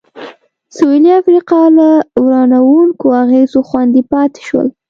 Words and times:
سوېلي 0.75 1.11
افریقا 1.19 1.61
له 1.77 1.89
ورانوونکو 2.23 3.05
اغېزو 3.23 3.59
خوندي 3.69 4.01
پاتې 4.11 4.41
شول. 4.47 4.67